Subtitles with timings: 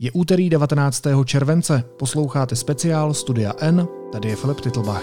[0.00, 1.02] Je úterý 19.
[1.24, 5.02] července, posloucháte speciál Studia N, tady je Filip Titlbach.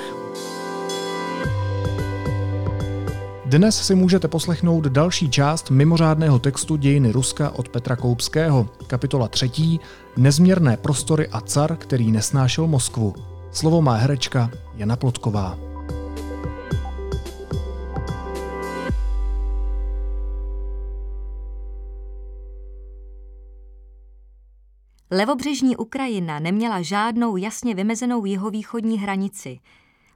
[3.45, 9.79] Dnes si můžete poslechnout další část mimořádného textu Dějiny Ruska od Petra Koupského, kapitola třetí
[10.17, 13.15] Nezměrné prostory a car, který nesnášel Moskvu.
[13.51, 15.64] Slovo má herečka Jana Plotková.
[25.11, 29.59] Levobřežní Ukrajina neměla žádnou jasně vymezenou jihovýchodní hranici.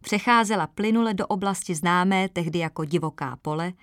[0.01, 3.73] Přecházela plynule do oblasti známé tehdy jako divoká pole,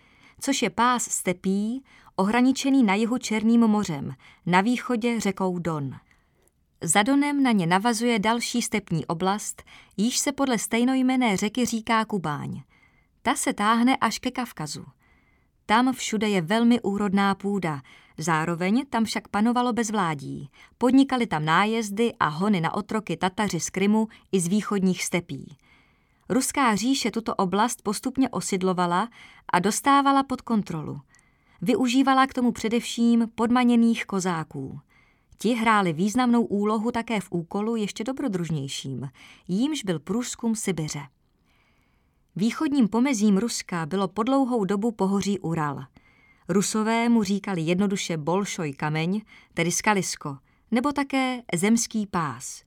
[0.41, 1.85] což je pás stepí,
[2.17, 4.15] ohraničený na jihu Černým mořem,
[4.47, 5.95] na východě řekou Don.
[6.83, 9.63] Za Donem na ně navazuje další stepní oblast,
[9.97, 12.63] již se podle stejnojmené řeky říká Kubáň.
[13.23, 14.85] Ta se táhne až ke Kavkazu.
[15.67, 17.81] Tam všude je velmi úrodná půda,
[18.19, 20.51] zároveň tam však panovalo bezvládí.
[20.79, 25.57] Podnikali tam nájezdy a hony na otroky Tataři z Krymu i z východních stepí.
[26.29, 29.09] Ruská říše tuto oblast postupně osidlovala
[29.53, 31.01] a dostávala pod kontrolu.
[31.63, 34.81] Využívala k tomu především podmaněných kozáků.
[35.39, 39.09] Ti hráli významnou úlohu také v úkolu ještě dobrodružnějším,
[39.49, 41.01] jímž byl průzkum Sibiře.
[42.39, 45.85] Východním pomezím Ruska bylo po dlouhou dobu pohoří Ural.
[46.49, 49.23] Rusové mu říkali jednoduše Bolšoj kameň,
[49.55, 50.39] tedy skalisko,
[50.71, 52.63] nebo také zemský pás.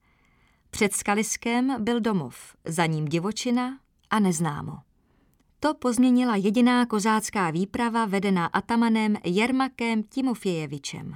[0.70, 4.78] Před skaliskem byl domov, za ním divočina a neznámo.
[5.60, 11.14] To pozměnila jediná kozácká výprava vedená atamanem Jermakem Timofějevičem.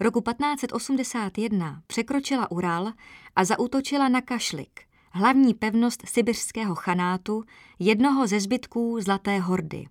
[0.00, 2.92] Roku 1581 překročila Ural
[3.36, 4.85] a zautočila na Kašlik,
[5.16, 7.44] hlavní pevnost sibirského chanátu,
[7.78, 9.86] jednoho ze zbytků Zlaté hordy.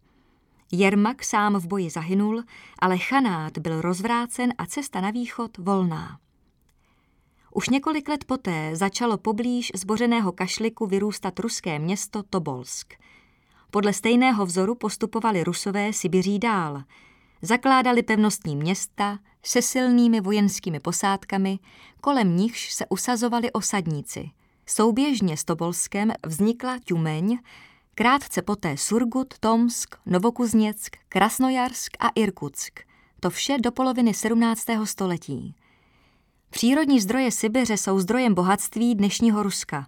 [0.72, 2.44] Jermak sám v boji zahynul,
[2.80, 6.20] ale chanát byl rozvrácen a cesta na východ volná.
[7.52, 12.94] Už několik let poté začalo poblíž zbořeného kašliku vyrůstat ruské město Tobolsk.
[13.72, 16.84] Podle stejného vzoru postupovali rusové Sibiří dál.
[17.42, 21.60] Zakládali pevnostní města se silnými vojenskými posádkami,
[22.02, 24.30] kolem nichž se usazovali osadníci–
[24.68, 27.38] Souběžně s Tobolskem vznikla Tumeň,
[27.96, 32.80] krátce poté Surgut, Tomsk, Novokuzněck, Krasnojarsk a Irkutsk.
[33.20, 34.66] To vše do poloviny 17.
[34.84, 35.56] století.
[36.50, 39.88] Přírodní zdroje Sibiře jsou zdrojem bohatství dnešního Ruska.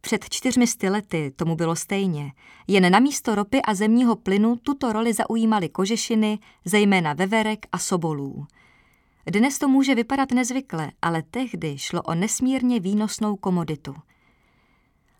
[0.00, 2.32] Před čtyřmi lety tomu bylo stejně.
[2.68, 8.46] Jen na místo ropy a zemního plynu tuto roli zaujímaly kožešiny, zejména veverek a sobolů.
[9.26, 13.94] Dnes to může vypadat nezvykle, ale tehdy šlo o nesmírně výnosnou komoditu.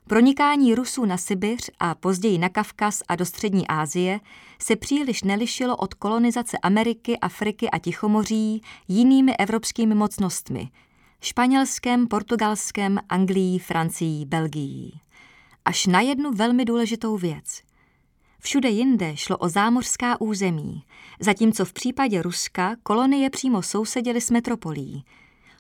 [0.07, 4.21] Pronikání Rusů na Sibiř a později na Kavkaz a do střední Asie
[4.63, 10.71] se příliš nelišilo od kolonizace Ameriky, Afriky a Tichomoří jinými evropskými mocnostmi–
[11.23, 15.01] Španělskem, Portugalskem, Anglií, Francií, Belgií.
[15.65, 17.61] Až na jednu velmi důležitou věc–
[18.43, 20.83] Všude jinde šlo o zámořská území,
[21.21, 25.05] zatímco v případě Ruska kolonie přímo sousedily s metropolí.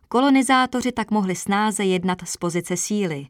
[0.08, 3.26] Kolonizátoři tak mohli snáze jednat z pozice síly.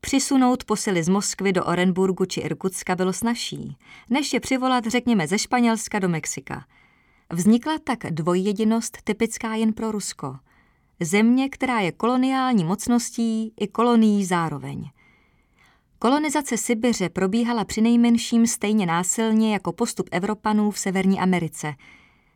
[0.00, 3.76] Přisunout posily z Moskvy do Orenburgu či Irkutska bylo snažší,
[4.10, 6.64] než je přivolat, řekněme, ze Španělska do Mexika.
[7.30, 10.36] Vznikla tak dvojjedinost typická jen pro Rusko.
[11.00, 14.90] Země, která je koloniální mocností i kolonií zároveň–
[16.02, 21.74] Kolonizace Sibiře probíhala přinejmenším stejně násilně jako postup Evropanů v Severní Americe.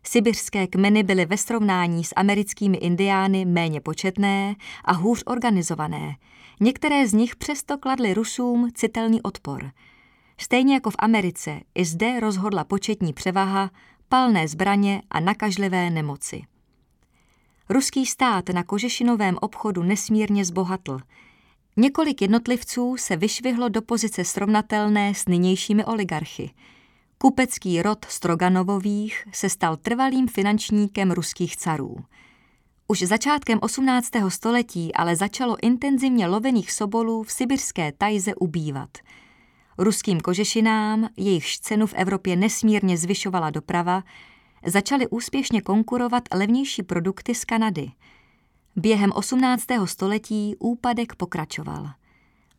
[0.03, 6.17] Sibiřské kmeny byly ve srovnání s americkými indiány méně početné a hůř organizované.
[6.61, 9.71] Některé z nich přesto kladly Rusům citelný odpor.
[10.39, 13.71] Stejně jako v Americe, i zde rozhodla početní převaha,
[14.09, 16.43] palné zbraně a nakažlivé nemoci.
[17.69, 20.99] Ruský stát na kožešinovém obchodu nesmírně zbohatl–
[21.79, 26.51] Několik jednotlivců se vyšvihlo do pozice srovnatelné s nynějšími oligarchy.
[27.19, 31.97] Kupecký rod Stroganovových se stal trvalým finančníkem ruských carů.
[32.89, 34.11] Už začátkem 18.
[34.29, 38.91] století ale začalo intenzivně lovených sobolů v sibirské tajze ubývat.
[39.79, 44.03] Ruským kožešinám, jejichž cenu v Evropě nesmírně zvyšovala doprava,
[44.67, 47.91] začaly úspěšně konkurovat levnější produkty z Kanady–
[48.79, 49.65] Během 18.
[49.85, 51.91] století úpadek pokračoval.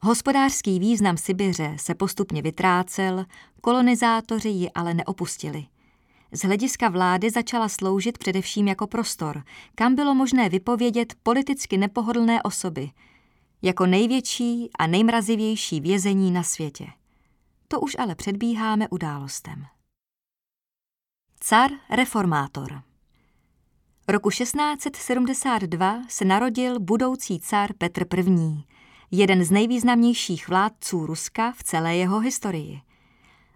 [0.02, 3.26] Hospodářský význam Sibiře se postupně vytrácel,
[3.62, 5.66] kolonizátoři ji ale neopustili.
[6.32, 9.44] Z hlediska vlády začala sloužit především jako prostor,
[9.76, 12.90] kam bylo možné vypovědět politicky nepohodlné osoby,
[13.62, 16.88] jako největší a nejmrazivější vězení na světě.
[17.68, 19.66] To už ale předbíháme událostem.
[21.40, 22.87] Car reformátor
[24.10, 28.64] Roku 1672 se narodil budoucí cár Petr I.,
[29.12, 32.82] jeden z nejvýznamnějších vládců Ruska v celé jeho historii.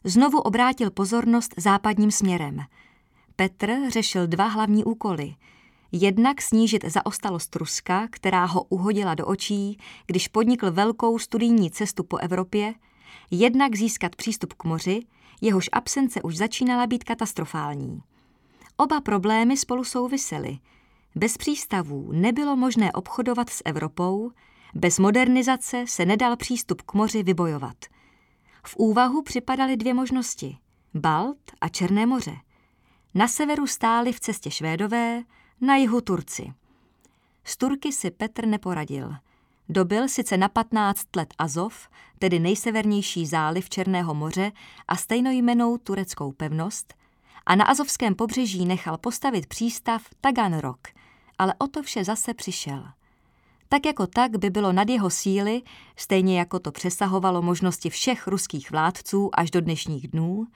[0.04, 2.60] Znovu obrátil pozornost západním směrem.
[3.36, 5.36] Petr řešil dva hlavní úkoly.
[5.92, 12.18] Jednak snížit zaostalost Ruska, která ho uhodila do očí, když podnikl velkou studijní cestu po
[12.18, 12.74] Evropě,
[13.32, 15.00] jednak získat přístup k moři,
[15.42, 18.02] jehož absence už začínala být katastrofální.
[18.82, 20.60] Oba problémy spolu souvisely.
[21.16, 24.32] Bez přístavů nebylo možné obchodovat s Evropou,
[24.76, 27.76] bez modernizace se nedal přístup k moři vybojovat.
[28.66, 30.58] V úvahu připadaly dvě možnosti–
[30.94, 32.36] Balt a Černé moře.
[33.14, 35.24] Na severu stáli v cestě Švédové,
[35.62, 36.54] na jihu Turci.
[37.44, 39.16] Z Turky si Petr neporadil.
[39.70, 41.90] Dobil sice na 15 let Azov,
[42.20, 44.52] tedy nejsevernější záliv Černého moře
[44.88, 47.01] a stejnojmenou tureckou pevnost,
[47.52, 50.88] a na azovském pobřeží nechal postavit přístav Taganrog,
[51.38, 52.84] ale o to vše zase přišel.
[53.70, 55.62] Tak jako tak by bylo nad jeho síly,
[55.96, 60.48] stejně jako to přesahovalo možnosti všech ruských vládců až do dnešních dnů,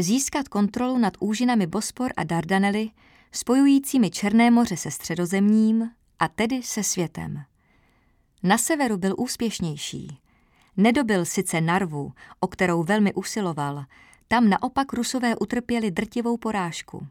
[0.00, 2.90] získat kontrolu nad úžinami Bospor a Dardanely,
[3.32, 7.42] spojujícími Černé moře se středozemním a tedy se světem.
[8.42, 10.18] Na severu byl úspěšnější.
[10.76, 13.84] Nedobil sice Narvu, o kterou velmi usiloval,
[14.32, 17.06] tam naopak Rusové utrpěli drtivou porážku.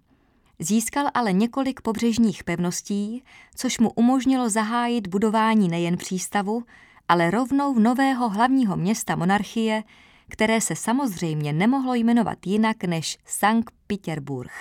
[0.59, 3.23] Získal ale několik pobřežních pevností,
[3.56, 6.63] což mu umožnilo zahájit budování nejen přístavu,
[7.07, 9.83] ale rovnou nového hlavního města monarchie,
[10.29, 14.51] které se samozřejmě nemohlo jmenovat jinak než Sankt Petersburg.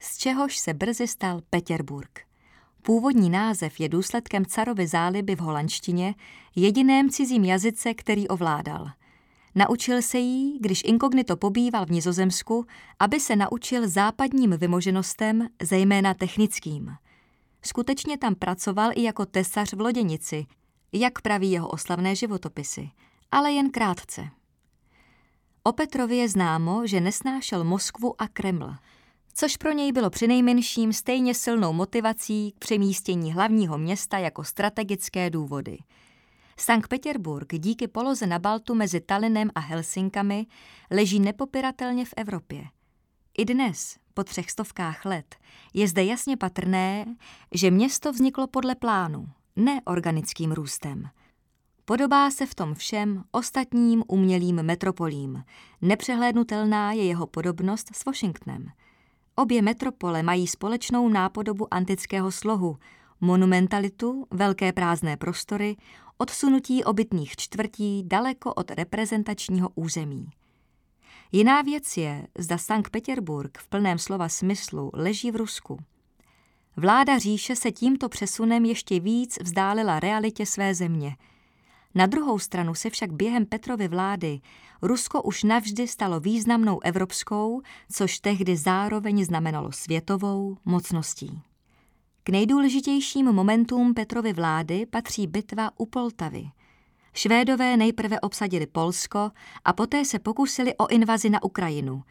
[0.00, 2.20] Z čehož se brzy stal Peterburg.
[2.82, 6.14] Původní název je důsledkem carovy záliby v holandštině,
[6.56, 8.90] jediném cizím jazyce, který ovládal–
[9.54, 12.66] Naučil se jí, když inkognito pobýval v Nizozemsku,
[12.98, 16.90] aby se naučil západním vymoženostem, zejména technickým.
[17.62, 20.46] Skutečně tam pracoval i jako tesař v loděnici,
[20.92, 22.90] jak praví jeho oslavné životopisy,
[23.30, 24.28] ale jen krátce.
[25.62, 28.74] O Petrovi je známo, že nesnášel Moskvu a Kreml,
[29.34, 35.78] což pro něj bylo přinejmenším stejně silnou motivací k přemístění hlavního města jako strategické důvody–
[36.56, 40.46] Sankt Petersburg díky poloze na Baltu mezi Talinem a Helsinkami
[40.90, 42.64] leží nepopiratelně v Evropě.
[43.38, 45.36] I dnes, po třech stovkách let,
[45.74, 47.16] je zde jasně patrné,
[47.52, 51.08] že město vzniklo podle plánu, ne organickým růstem.
[51.84, 55.44] Podobá se v tom všem ostatním umělým metropolím.
[55.82, 58.66] Nepřehlédnutelná je jeho podobnost s Washingtonem.
[59.34, 62.76] Obě metropole mají společnou nápodobu antického slohu,
[63.20, 65.76] monumentalitu, velké prázdné prostory,
[66.22, 70.26] odsunutí obytných čtvrtí daleko od reprezentačního území.
[71.32, 75.78] Jiná věc je, zda Sankt Petersburg v plném slova smyslu leží v Rusku.
[76.76, 81.16] Vláda říše se tímto přesunem ještě víc vzdálila realitě své země.
[81.94, 84.40] Na druhou stranu se však během Petrovy vlády
[84.82, 91.42] Rusko už navždy stalo významnou evropskou, což tehdy zároveň znamenalo světovou mocností.
[92.24, 96.44] K nejdůležitějším momentům Petrovy vlády patří bitva u Poltavy.
[97.14, 99.30] Švédové nejprve obsadili Polsko
[99.64, 102.02] a poté se pokusili o invazi na Ukrajinu.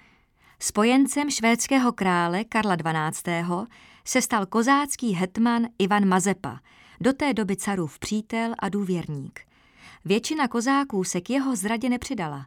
[0.59, 3.33] Spojencem švédského krále Karla XII.
[4.05, 6.59] se stal kozácký hetman Ivan Mazepa,
[7.01, 9.39] do té doby carův přítel a důvěrník.
[10.05, 12.45] Většina kozáků se k jeho zradě nepřidala.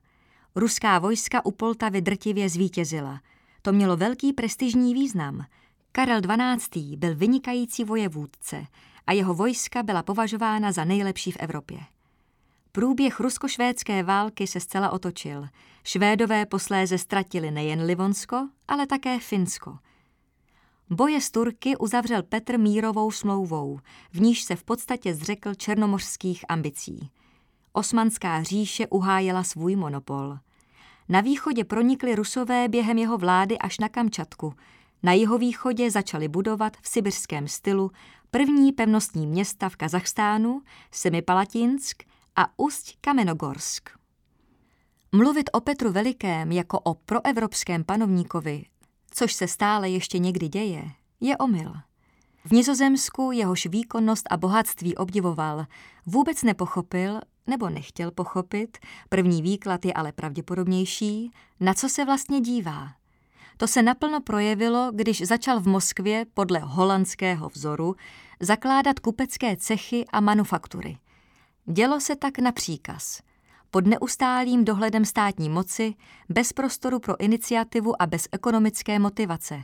[0.57, 3.21] Ruská vojska u Poltavy drtivě zvítězila.
[3.63, 5.45] To mělo velký prestižní význam–
[5.97, 6.97] Karel XII.
[6.97, 8.67] byl vynikající vojevůdce
[9.07, 11.79] a jeho vojska byla považována za nejlepší v Evropě.
[12.73, 15.47] Průběh rusko-švédské války se zcela otočil.
[15.85, 19.79] Švédové posléze ztratili nejen Livonsko, ale také Finsko.
[20.91, 23.79] Boje s Turky uzavřel Petr mírovou smlouvou,
[24.13, 27.11] v níž se v podstatě zřekl černomořských ambicí.
[27.73, 30.39] Osmanská říše uhájela svůj monopol.
[31.09, 34.55] Na východě pronikli Rusové během jeho vlády až na Kamčatku,
[35.05, 37.91] na jihovýchodě začali budovat v sibirském stylu
[38.31, 42.03] první pevnostní města v Kazachstánu, Semipalatinsk
[42.37, 43.91] a Ust Kamenogorsk.
[45.13, 48.65] Mluvit o Petru Velikém jako o proevropském panovníkovi,
[49.11, 51.75] což se stále ještě někdy děje, je omyl.
[52.45, 55.67] V Nizozemsku jehož výkonnost a bohatství obdivoval,
[56.07, 61.31] vůbec nepochopil, nebo nechtěl pochopit, první výklad je ale pravděpodobnější,
[61.61, 63.04] na co se vlastně dívá.
[63.57, 67.97] To se naplno projevilo, když začal v Moskvě podle holandského vzoru
[68.41, 70.99] zakládat kupecké cechy a manufaktury.
[71.67, 73.23] Dělo se tak na příkaz.
[73.71, 75.95] Pod neustálým dohledem státní moci,
[76.29, 79.63] bez prostoru pro iniciativu a bez ekonomické motivace.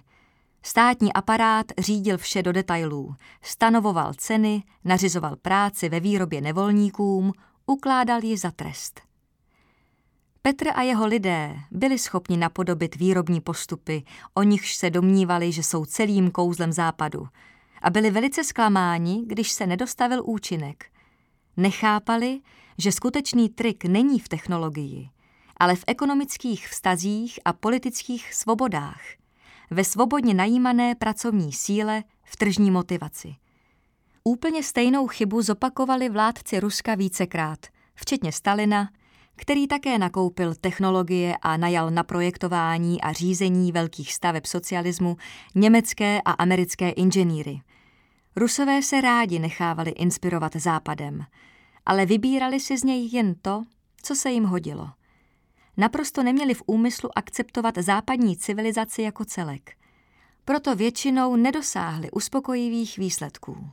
[0.62, 7.32] Státní aparát řídil vše do detailů, stanovoval ceny, nařizoval práci ve výrobě nevolníkům,
[7.66, 9.09] ukládal ji za trest.
[10.42, 14.04] Petr a jeho lidé byli schopni napodobit výrobní postupy,
[14.34, 17.28] o nichž se domnívali, že jsou celým kouzlem západu,
[17.82, 20.84] a byli velice zklamáni, když se nedostavil účinek.
[21.56, 22.40] Nechápali,
[22.78, 25.10] že skutečný trik není v technologii,
[25.56, 29.00] ale v ekonomických vztazích a politických svobodách,
[29.70, 33.34] ve svobodně najímané pracovní síle, v tržní motivaci.
[34.24, 38.90] Úplně stejnou chybu zopakovali vládci Ruska vícekrát, včetně Stalina,
[39.40, 45.16] který také nakoupil technologie a najal na projektování a řízení velkých staveb socialismu
[45.54, 47.60] německé a americké inženýry.
[48.36, 51.24] Rusové se rádi nechávali inspirovat západem,
[51.86, 53.62] ale vybírali si z něj jen to,
[54.02, 54.88] co se jim hodilo.
[55.76, 59.70] Naprosto neměli v úmyslu akceptovat západní civilizaci jako celek.
[60.44, 63.70] Proto většinou nedosáhli uspokojivých výsledků.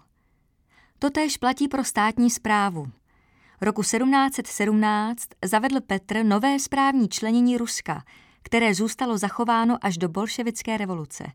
[0.99, 2.87] Totéž platí pro státní zprávu.
[3.61, 8.03] Roku 1717 zavedl Petr nové správní členění Ruska,
[8.41, 11.25] které zůstalo zachováno až do bolševické revoluce.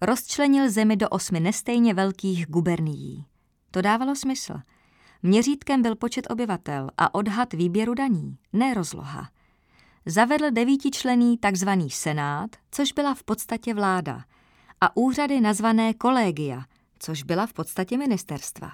[0.00, 3.26] Rozčlenil zemi do osmi nestejně velkých gubernií.
[3.70, 4.54] To dávalo smysl.
[5.22, 9.28] Měřítkem byl počet obyvatel a odhad výběru daní, ne rozloha.
[10.06, 11.68] Zavedl devítičlený tzv.
[11.88, 14.24] senát, což byla v podstatě vláda,
[14.80, 16.64] a úřady nazvané kolegia,
[16.98, 18.70] což byla v podstatě ministerstva.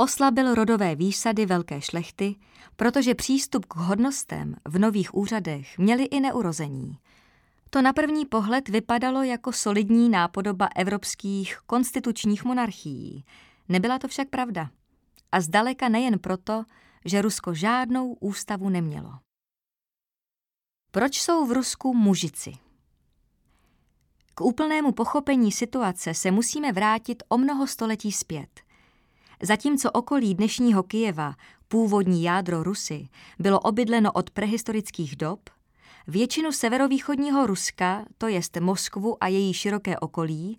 [0.00, 2.36] Oslabil rodové výsady velké šlechty,
[2.76, 6.98] protože přístup k hodnostem v nových úřadech měli i neurození.
[7.70, 13.24] To na první pohled vypadalo jako solidní nápodoba evropských konstitučních monarchií.
[13.68, 14.70] Nebyla to však pravda.
[15.32, 16.64] A zdaleka nejen proto,
[17.04, 19.12] že Rusko žádnou ústavu nemělo.
[20.90, 22.52] Proč jsou v Rusku mužici?
[24.34, 28.48] K úplnému pochopení situace se musíme vrátit o mnoho století zpět–
[29.42, 31.34] Zatímco okolí dnešního Kijeva,
[31.68, 35.50] původní jádro Rusy, bylo obydleno od prehistorických dob,
[36.06, 40.58] většinu severovýchodního Ruska, to jest Moskvu a její široké okolí,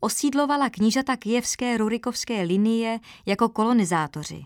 [0.00, 4.44] osídlovala knížata kijevské rurikovské linie jako kolonizátoři.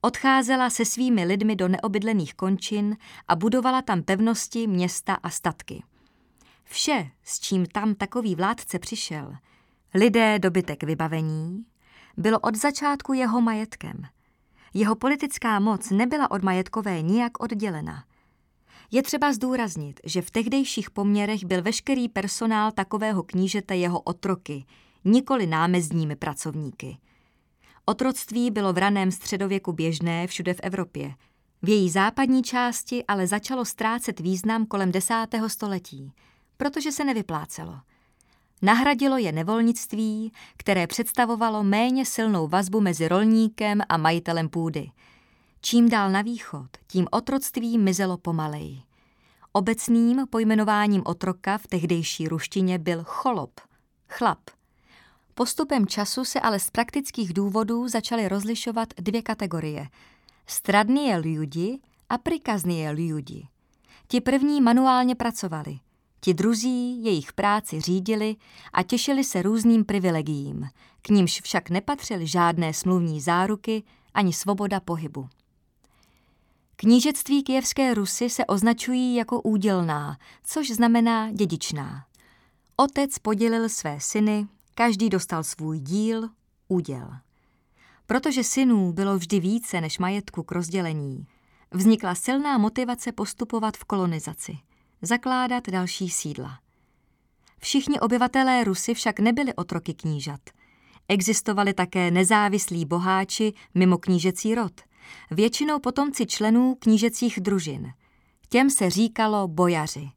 [0.00, 2.96] Odcházela se svými lidmi do neobydlených končin
[3.28, 5.82] a budovala tam pevnosti, města a statky.
[6.64, 9.34] Vše, s čím tam takový vládce přišel,
[9.94, 11.64] lidé, dobytek vybavení,
[12.16, 14.02] bylo od začátku jeho majetkem.
[14.74, 18.04] Jeho politická moc nebyla od majetkové nijak oddělena.
[18.90, 24.64] Je třeba zdůraznit, že v tehdejších poměrech byl veškerý personál takového knížete jeho otroky,
[25.04, 26.98] nikoli námezdními pracovníky.
[27.84, 31.14] Otroctví bylo v raném středověku běžné všude v Evropě.
[31.62, 36.12] V její západní části ale začalo ztrácet význam kolem desátého století,
[36.56, 37.80] protože se nevyplácelo–
[38.64, 44.90] Nahradilo je nevolnictví, které představovalo méně silnou vazbu mezi rolníkem a majitelem půdy.
[45.60, 48.82] Čím dál na východ, tím otroctví mizelo pomaleji.
[49.52, 53.60] Obecným pojmenováním otroka v tehdejší ruštině byl cholop,
[54.08, 54.38] chlap.
[55.34, 59.88] Postupem času se ale z praktických důvodů začaly rozlišovat dvě kategorie.
[60.46, 63.48] Stradnie lidi a prikaznie lidi.
[64.08, 65.78] Ti první manuálně pracovali–
[66.24, 68.36] Ti druzí jejich práci řídili
[68.72, 70.68] a těšili se různým privilegiím,
[71.02, 73.82] k nímž však nepatřily žádné smluvní záruky
[74.14, 75.28] ani svoboda pohybu.
[76.76, 82.04] Knížectví kijevské Rusy se označují jako údělná, což znamená dědičná.
[82.76, 86.28] Otec podělil své syny, každý dostal svůj díl,
[86.68, 87.10] úděl.
[88.06, 91.26] Protože synů bylo vždy více než majetku k rozdělení,
[91.70, 94.58] vznikla silná motivace postupovat v kolonizaci–
[95.02, 96.58] zakládat další sídla.
[97.58, 100.40] Všichni obyvatelé Rusy však nebyli otroky knížat.
[101.08, 104.72] Existovali také nezávislí boháči mimo knížecí rod,
[105.30, 107.92] většinou potomci členů knížecích družin.
[108.48, 110.10] Těm se říkalo bojaři.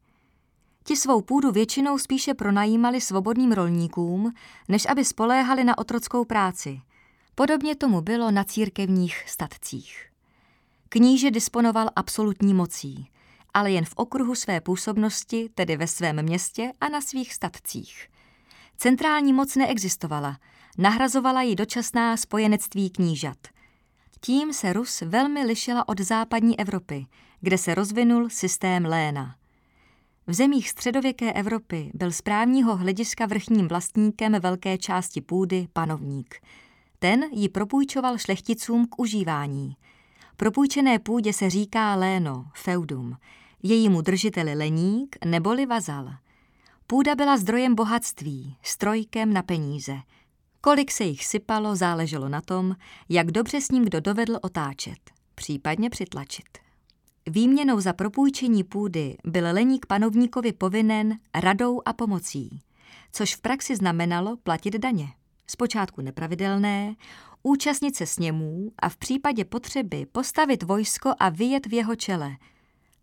[0.83, 4.33] Ti svou půdu většinou spíše pronajímali svobodným rolníkům,
[4.67, 6.81] než aby spoléhali na otrockou práci.
[7.35, 10.09] Podobně tomu bylo na církevních statcích.
[10.89, 13.09] Kníže disponoval absolutní mocí
[13.55, 18.07] ale jen v okruhu své působnosti, tedy ve svém městě a na svých statcích.
[18.77, 20.37] Centrální moc neexistovala,
[20.77, 23.37] nahrazovala ji dočasná spojenectví knížat.
[24.21, 27.05] Tím se Rus velmi lišila od západní Evropy,
[27.41, 29.35] kde se rozvinul systém Léna.
[30.27, 36.35] V zemích středověké Evropy byl z právního hlediska vrchním vlastníkem velké části půdy panovník.
[36.99, 39.75] Ten ji propůjčoval šlechticům k užívání.
[40.37, 43.17] Propůjčené půdě se říká léno, feudum,
[43.65, 46.09] jejímu držiteli leník neboli vazal.
[46.87, 49.97] Půda byla zdrojem bohatství, strojkem na peníze.
[50.61, 52.75] Kolik se jich sypalo, záleželo na tom,
[53.09, 54.97] jak dobře s ním kdo dovedl otáčet,
[55.35, 56.45] případně přitlačit.
[57.29, 62.61] Výměnou za propůjčení půdy byl leník panovníkovi povinen radou a pomocí,
[63.11, 65.07] což v praxi znamenalo platit daně.
[65.47, 66.95] Zpočátku nepravidelné,
[67.43, 72.35] účastnit se sněmů a v případě potřeby postavit vojsko a vyjet v jeho čele.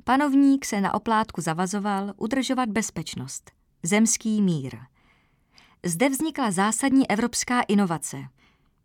[0.05, 3.51] Panovník se na oplátku zavazoval udržovat bezpečnost,
[3.83, 4.79] zemský mír.
[5.85, 8.25] Zde vznikla zásadní evropská inovace.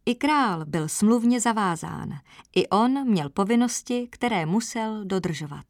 [0.06, 2.20] I král byl smluvně zavázán,
[2.56, 5.66] i on měl povinnosti, které musel dodržovat.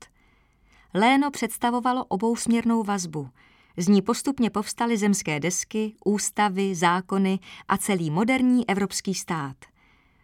[0.93, 3.29] Léno představovalo obousměrnou vazbu.
[3.77, 9.57] Z ní postupně povstaly zemské desky, ústavy, zákony a celý moderní evropský stát–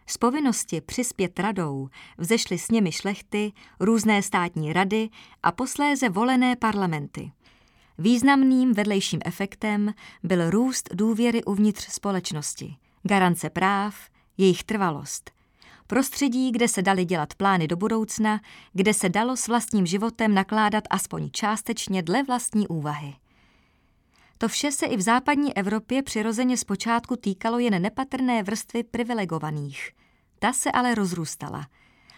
[0.06, 5.08] z povinnosti přispět radou vzešly s nimi šlechty, různé státní rady
[5.42, 7.32] a posléze volené parlamenty.
[7.98, 13.94] Významným vedlejším efektem byl růst důvěry uvnitř společnosti, garance práv,
[14.38, 15.30] jejich trvalost.
[15.86, 18.40] Prostředí, kde se dali dělat plány do budoucna,
[18.72, 23.14] kde se dalo s vlastním životem nakládat aspoň částečně dle vlastní úvahy.
[24.38, 29.92] To vše se i v západní Evropě přirozeně zpočátku týkalo jen nepatrné vrstvy privilegovaných.
[30.38, 31.66] Ta se ale rozrůstala.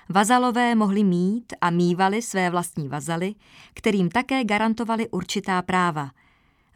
[0.08, 3.34] Vazalové mohli mít a mývali své vlastní vazaly,
[3.74, 6.10] kterým také garantovali určitá práva.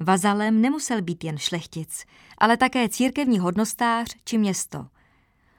[0.01, 2.05] Vazalem nemusel být jen šlechtic,
[2.39, 4.87] ale také církevní hodnostář či město.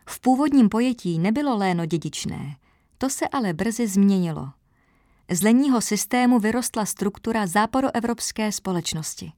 [0.05, 2.55] V původním pojetí nebylo léno dědičné,
[2.97, 4.49] to se ale brzy změnilo.
[5.31, 9.31] Z lenního systému vyrostla struktura západoevropské společnosti.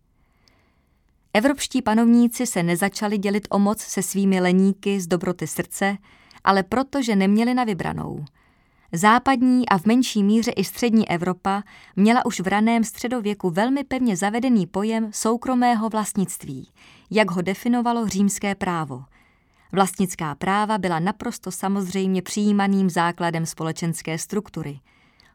[1.35, 5.97] Evropští panovníci se nezačali dělit o moc se svými leníky z dobroty srdce,
[6.43, 8.25] ale proto, že neměli na vybranou.
[8.91, 11.63] Západní a v menší míře i střední Evropa
[11.95, 16.69] měla už v raném středověku velmi pevně zavedený pojem soukromého vlastnictví,
[17.11, 19.03] jak ho definovalo římské právo.
[19.71, 24.79] Vlastnická práva byla naprosto samozřejmě přijímaným základem společenské struktury–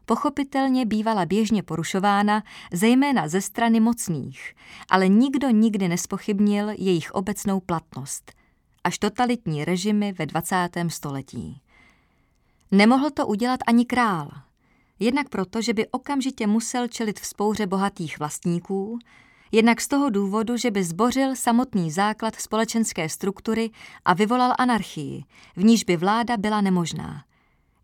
[0.09, 2.43] pochopitelně bývala běžně porušována,
[2.73, 4.55] zejména ze strany mocných,
[4.91, 8.33] ale nikdo nikdy nespochybnil jejich obecnou platnost,
[8.85, 10.69] až totalitní režimy ve 20.
[10.89, 11.61] století.
[12.71, 14.31] Nemohl to udělat ani král,
[14.99, 18.99] jednak proto, že by okamžitě musel čelit vzpouře bohatých vlastníků,
[19.53, 23.71] jednak z toho důvodu, že by zbořil samotný základ společenské struktury
[24.05, 25.25] a vyvolal anarchii,
[25.57, 27.28] v níž by vláda byla nemožná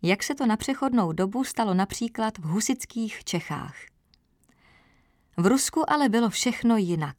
[0.05, 3.77] jak se to na přechodnou dobu stalo například v husických Čechách.
[5.37, 7.17] V Rusku ale bylo všechno jinak.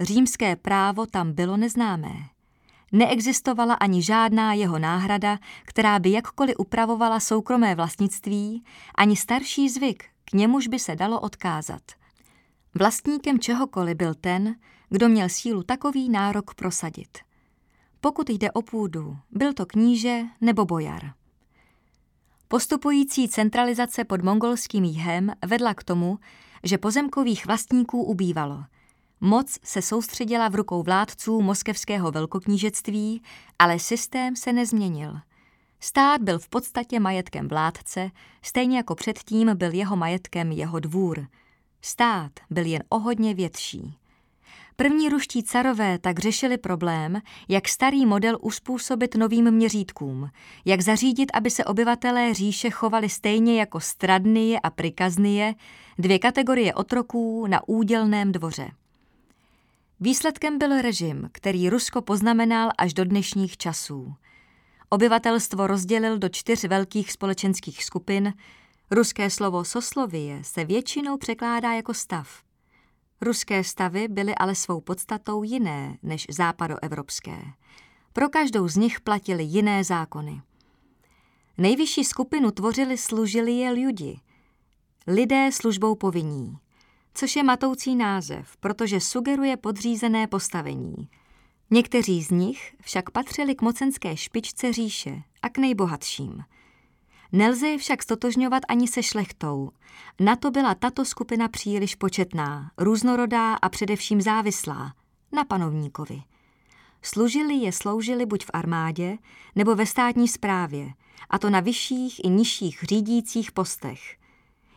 [0.00, 2.14] Římské právo tam bylo neznámé.
[2.92, 8.64] Neexistovala ani žádná jeho náhrada, která by jakkoliv upravovala soukromé vlastnictví,
[8.94, 11.82] ani starší zvyk, k němuž by se dalo odkázat.
[12.74, 14.54] Vlastníkem čehokoliv byl ten,
[14.88, 17.18] kdo měl sílu takový nárok prosadit.
[18.00, 21.21] Pokud jde o půdu, byl to kníže nebo bojar.
[22.52, 26.18] Postupující centralizace pod mongolským jihem vedla k tomu,
[26.64, 28.64] že pozemkových vlastníků ubývalo.
[29.20, 33.22] Moc se soustředila v rukou vládců moskevského velkoknížectví,
[33.58, 35.18] ale systém se nezměnil.
[35.80, 38.10] Stát byl v podstatě majetkem vládce,
[38.42, 41.26] stejně jako předtím byl jeho majetkem jeho dvůr.
[41.82, 43.98] Stát byl jen o hodně větší.
[44.76, 50.30] První ruští carové tak řešili problém, jak starý model uspůsobit novým měřítkům,
[50.64, 55.54] jak zařídit, aby se obyvatelé říše chovali stejně jako stradnie a prikaznie,
[55.98, 58.70] dvě kategorie otroků na údělném dvoře.
[60.00, 64.14] Výsledkem byl režim, který Rusko poznamenal až do dnešních časů.
[64.88, 68.34] Obyvatelstvo rozdělil do čtyř velkých společenských skupin,
[68.90, 72.42] ruské slovo soslovie se většinou překládá jako stav–
[73.22, 77.42] Ruské stavy byly ale svou podstatou jiné než západoevropské.
[78.12, 80.42] Pro každou z nich platily jiné zákony.
[81.58, 84.20] Nejvyšší skupinu tvořili služili je lidi,
[85.06, 86.58] lidé službou povinní,
[87.14, 91.08] což je matoucí název, protože sugeruje podřízené postavení.
[91.70, 96.44] Někteří z nich však patřili k mocenské špičce říše a k nejbohatším–
[97.34, 99.70] Nelze je však stotožňovat ani se šlechtou.
[100.20, 104.94] Na to byla tato skupina příliš početná, různorodá a především závislá.
[105.32, 106.22] Na panovníkovi.
[107.02, 109.18] Služili je sloužili buď v armádě,
[109.54, 110.92] nebo ve státní správě,
[111.30, 114.16] a to na vyšších i nižších řídících postech.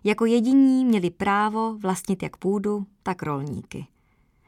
[0.04, 3.88] Jako jediní měli právo vlastnit jak půdu, tak rolníky.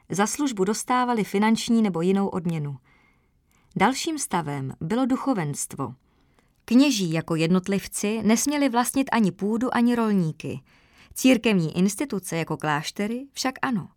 [0.10, 2.78] Za službu dostávali finanční nebo jinou odměnu.
[3.76, 5.93] Dalším stavem bylo duchovenstvo–
[6.70, 10.60] Kněží jako jednotlivci nesměli vlastnit ani půdu, ani rolníky.
[11.14, 13.90] Církevní instituce jako kláštery však ano.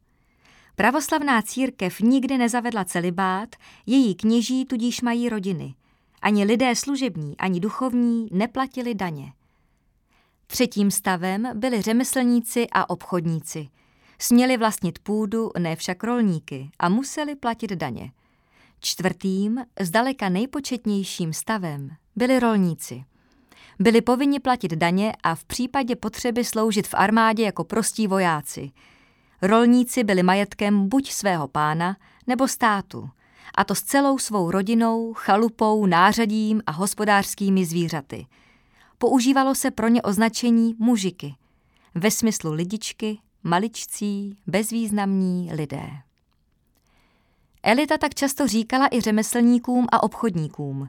[0.76, 3.56] Pravoslavná církev nikdy nezavedla celibát,
[3.86, 5.74] její kněží tudíž mají rodiny.
[6.22, 9.32] Ani lidé služební, ani duchovní neplatili daně.
[10.46, 13.68] Třetím stavem byli řemeslníci a obchodníci.
[14.18, 18.12] Směli vlastnit půdu, ne však rolníky, a museli platit daně.
[18.80, 23.04] Čtvrtým, zdaleka nejpočetnějším stavem byli rolníci.
[23.78, 28.70] Byli povinni platit daně a v případě potřeby sloužit v armádě jako prostí vojáci.
[29.42, 33.10] Rolníci byli majetkem buď svého pána nebo státu,
[33.54, 38.26] a to s celou svou rodinou, chalupou, nářadím a hospodářskými zvířaty.
[38.98, 41.34] Používalo se pro ně označení mužiky,
[41.94, 45.90] ve smyslu lidičky, maličcí, bezvýznamní lidé.
[47.62, 50.88] Elita tak často říkala i řemeslníkům a obchodníkům.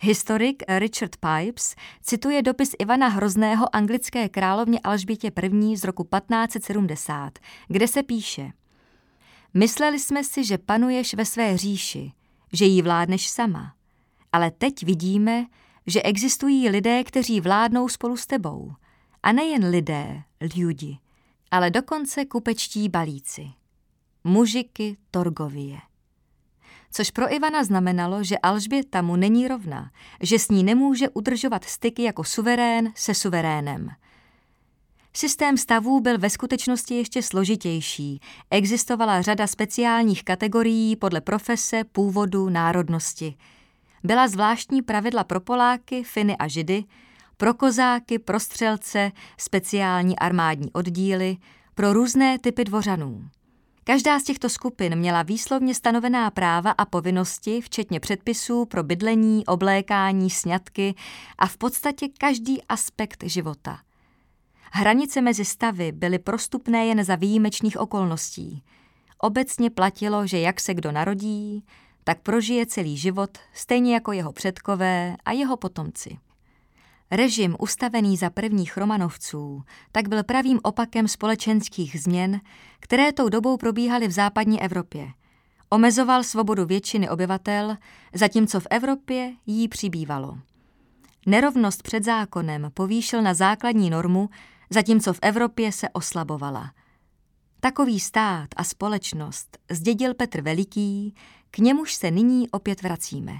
[0.00, 5.76] Historik Richard Pipes cituje dopis Ivana Hrozného anglické královně Alžbětě I.
[5.76, 8.52] z roku 1570, kde se píše
[9.54, 12.12] Mysleli jsme si, že panuješ ve své říši,
[12.52, 13.74] že jí vládneš sama,
[14.32, 15.46] ale teď vidíme,
[15.86, 18.72] že existují lidé, kteří vládnou spolu s tebou.
[19.22, 20.22] A nejen lidé,
[20.56, 20.98] lidi,
[21.50, 23.46] ale dokonce kupečtí balíci.
[24.24, 25.78] Mužiky Torgovie
[26.90, 32.02] což pro Ivana znamenalo, že Alžběta mu není rovná, že s ní nemůže udržovat styky
[32.02, 33.88] jako suverén se suverénem.
[35.12, 38.20] Systém stavů byl ve skutečnosti ještě složitější.
[38.50, 43.36] Existovala řada speciálních kategorií podle profese, původu, národnosti.
[44.04, 46.84] Byla zvláštní pravidla pro Poláky, Finy a Židy,
[47.36, 51.36] pro kozáky, pro střelce, speciální armádní oddíly,
[51.74, 53.28] pro různé typy dvořanů.
[53.88, 60.30] Každá z těchto skupin měla výslovně stanovená práva a povinnosti, včetně předpisů pro bydlení, oblékání,
[60.30, 60.94] sňatky
[61.38, 63.78] a v podstatě každý aspekt života.
[64.72, 68.62] Hranice mezi stavy byly prostupné jen za výjimečných okolností.
[69.18, 71.64] Obecně platilo, že jak se kdo narodí,
[72.04, 76.18] tak prožije celý život, stejně jako jeho předkové a jeho potomci.
[77.10, 82.40] Režim ustavený za prvních Romanovců tak byl pravým opakem společenských změn,
[82.80, 85.08] které tou dobou probíhaly v západní Evropě.
[85.70, 87.76] Omezoval svobodu většiny obyvatel,
[88.14, 90.38] zatímco v Evropě jí přibývalo.
[91.26, 94.28] Nerovnost před zákonem povýšil na základní normu,
[94.70, 96.72] zatímco v Evropě se oslabovala.
[97.60, 101.14] Takový stát a společnost zdědil Petr Veliký,
[101.50, 103.32] k němuž se nyní opět vracíme.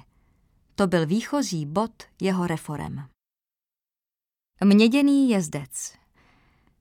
[0.74, 3.15] To byl výchozí bod jeho reform.
[4.64, 5.92] Měděný jezdec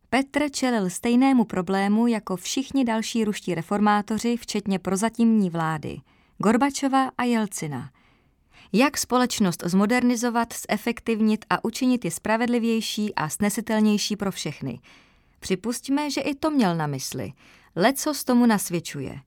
[0.10, 5.98] Petr čelil stejnému problému jako všichni další ruští reformátoři, včetně prozatímní vlády,
[6.38, 7.90] Gorbačova a Jelcina.
[8.74, 14.80] Jak společnost zmodernizovat, zefektivnit a učinit je spravedlivější a snesitelnější pro všechny.
[15.40, 17.34] Připustíme, že i to měl na mysli.
[17.76, 19.20] Lecos tomu nasvědčuje.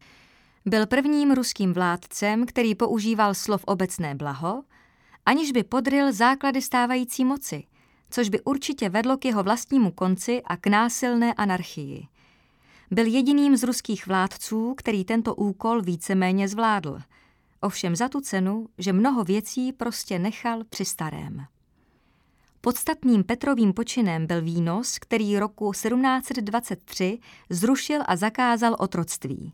[0.66, 4.62] Byl prvním ruským vládcem, který používal slov obecné blaho,
[5.26, 7.64] aniž by podryl základy stávající moci–
[8.10, 12.06] což by určitě vedlo k jeho vlastnímu konci a k násilné anarchii.
[12.90, 16.98] Byl jediným z ruských vládců, který tento úkol víceméně zvládl.
[17.60, 21.46] Ovšem za tu cenu, že mnoho věcí prostě nechal při starém.
[22.60, 27.18] Podstatným Petrovým počinem byl výnos, který roku 1723
[27.50, 29.52] zrušil a zakázal otroctví.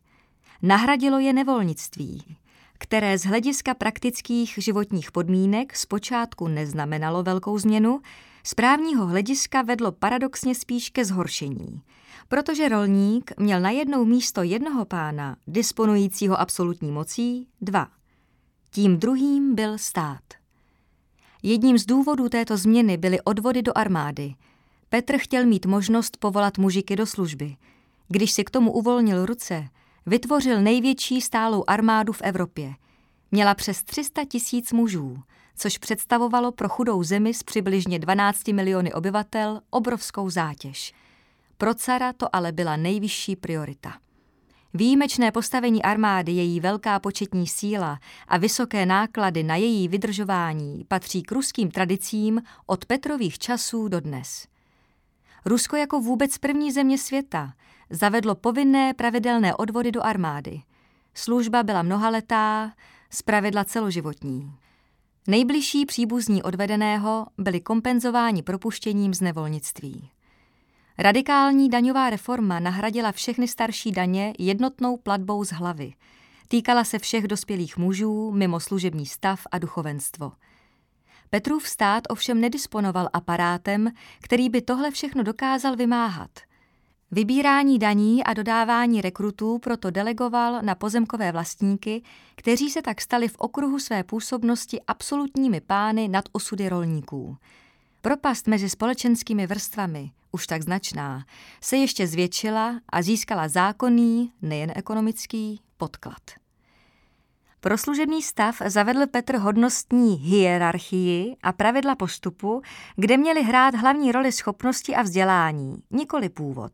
[0.63, 2.37] Nahradilo je nevolnictví,
[2.79, 8.01] které z hlediska praktických životních podmínek zpočátku neznamenalo velkou změnu,
[8.47, 11.83] z právního hlediska vedlo paradoxně spíš ke zhoršení,
[12.29, 17.89] protože rolník měl na jednou místo jednoho pána, disponujícího absolutní mocí, dva.
[18.71, 20.23] Tím druhým byl stát.
[21.43, 24.35] Jedním z důvodů této změny byly odvody do armády.
[24.89, 27.57] Petr chtěl mít možnost povolat mužiky do služby.
[28.09, 29.69] Když si k tomu uvolnil ruce,
[30.07, 32.75] vytvořil největší stálou armádu v Evropě.
[33.31, 35.19] Měla přes 300 tisíc mužů–
[35.57, 40.93] což představovalo pro chudou zemi s přibližně 12 miliony obyvatel obrovskou zátěž.
[41.59, 43.93] Pro cara to ale byla nejvyšší priorita.
[44.75, 51.33] Výjimečné postavení armády, její velká početní síla a vysoké náklady na její vydržování patří k
[51.33, 54.47] ruským tradicím od Petrových časů do dnes.
[55.45, 57.53] Rusko jako vůbec první země světa
[57.91, 60.63] zavedlo povinné pravidelné odvody do armády.
[61.15, 62.73] Služba byla mnohaletá,
[63.11, 64.53] zpravidla celoživotní.
[65.27, 70.11] Nejbližší příbuzní odvedeného byli kompenzováni propuštěním z nevolnictví.
[70.99, 75.93] Radikální daňová reforma nahradila všechny starší daně jednotnou platbou z hlavy.
[76.49, 80.33] Týkala se všech dospělých mužů mimo služební stav a duchovenstvo.
[81.31, 86.31] Petrův stát ovšem nedisponoval aparátem, který by tohle všechno dokázal vymáhat.
[87.11, 92.03] Vybírání daní a dodávání rekrutů proto delegoval na pozemkové vlastníky,
[92.35, 97.37] kteří se tak stali v okruhu své působnosti absolutními pány nad osudy rolníků.
[98.01, 101.25] Propast mezi společenskými vrstvami, už tak značná,
[101.61, 106.23] se ještě zvětšila a získala zákonný, nejen ekonomický, podklad.
[107.61, 112.63] Pro služební stav zavedl Petr hodnostní hierarchii a pravidla postupu,
[112.97, 116.73] kde měly hrát hlavní roli schopnosti a vzdělání, nikoli původ.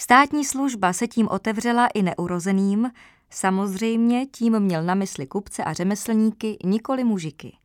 [0.00, 2.90] Státní služba se tím otevřela i neurozeným,
[3.30, 7.56] samozřejmě tím měl na mysli kupce a řemeslníky, nikoli mužiky.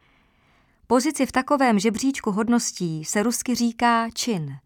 [0.87, 4.57] Pozici v takovém žebříčku hodností se rusky říká čin.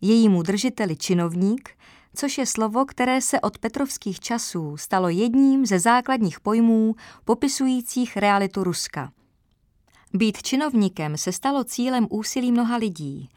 [0.00, 1.70] Jejímu držiteli činovník–
[2.14, 8.64] což je slovo, které se od petrovských časů stalo jedním ze základních pojmů popisujících realitu
[8.64, 9.12] Ruska.
[10.14, 13.28] Být činovníkem se stalo cílem úsilí mnoha lidí.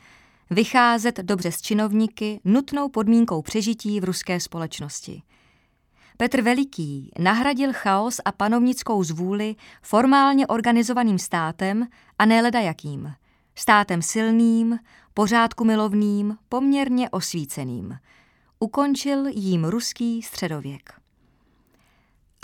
[0.50, 5.22] Vycházet dobře s činovníky nutnou podmínkou přežití v ruské společnosti.
[6.18, 11.88] Petr Veliký nahradil chaos a panovnickou zvůli formálně organizovaným státem
[12.20, 13.14] a ne jakým.
[13.56, 14.80] Státem silným,
[15.14, 17.98] pořádku milovným, poměrně osvíceným–
[18.60, 21.05] Ukončil jím ruský středověk.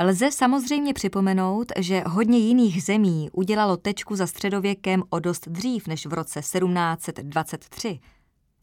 [0.04, 6.06] Lze samozřejmě připomenout, že hodně jiných zemí udělalo tečku za středověkem o dost dřív než
[6.06, 8.00] v roce 1723,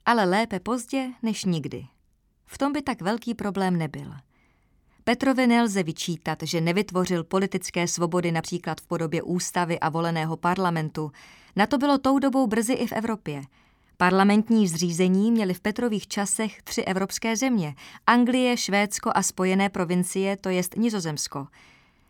[0.07, 1.87] ale lépe pozdě než nikdy.
[2.47, 4.15] V tom by tak velký problém nebyl.
[5.05, 11.13] Petrovi nelze vyčítat, že nevytvořil politické svobody například v podobě ústavy a voleného parlamentu.
[11.57, 13.43] Na to bylo tou dobou brzy i v Evropě–
[14.01, 17.75] Parlamentní zřízení měly v Petrových časech tři evropské země–
[18.07, 21.47] Anglie, Švédsko a Spojené provincie, to jest Nizozemsko.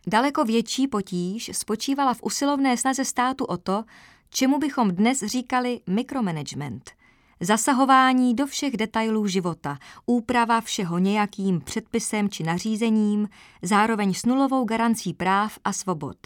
[0.07, 3.83] Daleko větší potíž spočívala v usilovné snaze státu o to,
[4.29, 6.91] čemu bychom dnes říkali mikromanagement.
[7.39, 13.29] Zasahování do všech detailů života, úprava všeho nějakým předpisem či nařízením,
[13.61, 16.17] zároveň s nulovou garancí práv a svobod.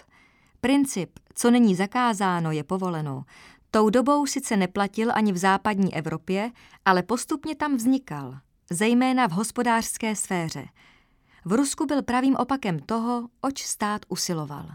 [0.61, 3.23] Princip, co není zakázáno, je povoleno,
[3.75, 6.51] Tou dobou sice neplatil ani v západní Evropě,
[6.85, 8.37] ale postupně tam vznikal,
[8.69, 10.65] zejména v hospodářské sféře.
[11.45, 14.69] V Rusku byl pravým opakem toho, oč stát usiloval.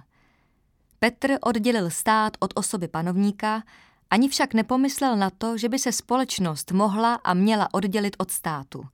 [0.99, 3.63] Petr oddělil stát od osoby panovníka,
[4.11, 8.85] ani však nepomyslel na to, že by se společnost mohla a měla oddělit od státu.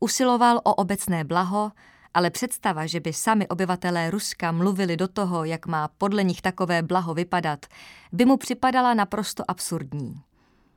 [0.00, 1.72] Usiloval o obecné blaho,
[2.14, 6.82] ale představa, že by sami obyvatelé Ruska mluvili do toho, jak má podle nich takové
[6.82, 7.66] blaho vypadat,
[8.12, 10.22] by mu připadala naprosto absurdní.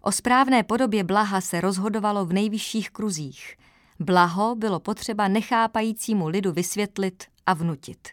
[0.02, 3.56] O správné podobě blaha se rozhodovalo v nejvyšších kruzích.
[4.00, 8.08] Blaho bylo potřeba nechápajícímu lidu vysvětlit a vnutit.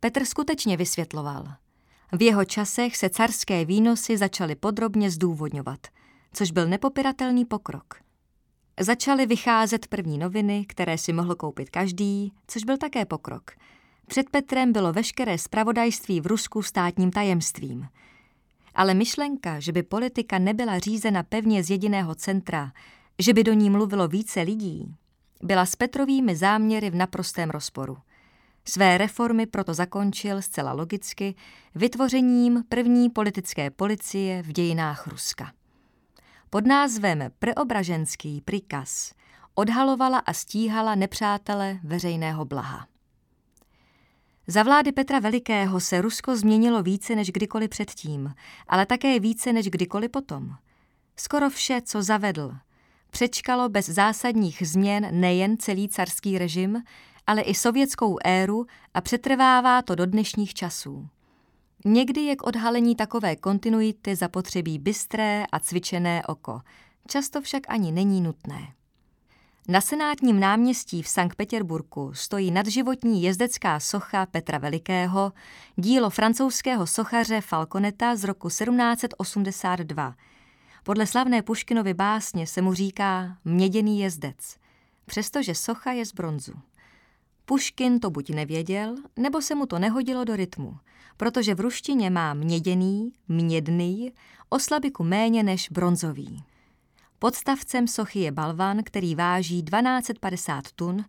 [0.00, 1.48] Petr skutečně vysvětloval.
[2.12, 5.80] V jeho časech se carské výnosy začaly podrobně zdůvodňovat,
[6.32, 7.94] což byl nepopiratelný pokrok.
[8.80, 13.50] Začaly vycházet první noviny, které si mohl koupit každý, což byl také pokrok.
[14.06, 17.88] Před Petrem bylo veškeré spravodajství v Rusku státním tajemstvím.
[18.74, 22.72] Ale myšlenka, že by politika nebyla řízena pevně z jediného centra,
[23.18, 24.94] že by do ní mluvilo více lidí,
[25.42, 27.96] byla s Petrovými záměry v naprostém rozporu.
[28.64, 31.34] Své reformy proto zakončil zcela logicky
[31.74, 35.52] vytvořením první politické policie v dějinách Ruska
[36.52, 39.14] pod názvem Preobraženský prikaz
[39.54, 42.86] odhalovala a stíhala nepřátele veřejného blaha.
[44.46, 48.34] Za vlády Petra Velikého se Rusko změnilo více než kdykoliv předtím,
[48.68, 50.50] ale také více než kdykoliv potom.
[51.16, 52.54] Skoro vše, co zavedl,
[53.10, 56.82] přečkalo bez zásadních změn nejen celý carský režim,
[57.26, 61.08] ale i sovětskou éru a přetrvává to do dnešních časů.
[61.84, 66.60] Někdy je k odhalení takové kontinuity zapotřebí bystré a cvičené oko,
[67.06, 68.72] často však ani není nutné.
[69.68, 75.32] Na senátním náměstí v Sankt Petěrburku stojí nadživotní jezdecká socha Petra Velikého,
[75.76, 80.14] dílo francouzského sochaře Falconeta z roku 1782.
[80.82, 84.56] Podle slavné Puškinovy básně se mu říká měděný jezdec,
[85.06, 86.52] přestože socha je z bronzu.
[87.44, 90.76] Puškin to buď nevěděl, nebo se mu to nehodilo do rytmu,
[91.16, 94.12] protože v ruštině má měděný, mědný,
[94.48, 96.44] oslabiku méně než bronzový.
[97.18, 101.04] Podstavcem sochy je balvan, který váží 1250 tun,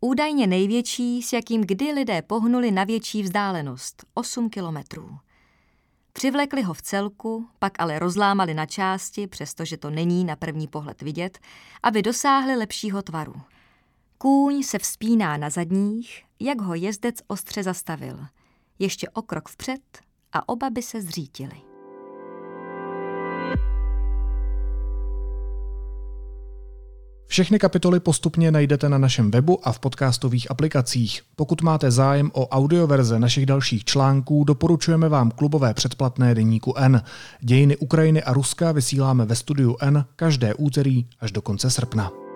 [0.00, 5.18] údajně největší, s jakým kdy lidé pohnuli na větší vzdálenost, 8 kilometrů.
[6.12, 11.02] Přivlekli ho v celku, pak ale rozlámali na části, přestože to není na první pohled
[11.02, 11.38] vidět,
[11.82, 13.34] aby dosáhli lepšího tvaru.
[14.22, 18.18] Kůň se vzpíná na zadních, jak ho jezdec ostře zastavil.
[18.78, 19.80] Ještě o krok vpřed
[20.32, 21.52] a oba by se zřítili.
[27.26, 31.22] Vše Všechny kapitoly postupně najdete na našem webu a v podcastových aplikacích.
[31.36, 37.02] Pokud máte zájem o audioverze našich dalších článků, doporučujeme vám klubové předplatné deníku N.
[37.40, 42.29] Dějiny Ukrajiny a Ruska vysíláme ve studiu N každé úterý až do konce srpna.